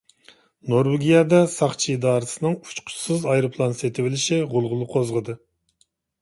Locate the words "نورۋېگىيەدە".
0.73-1.41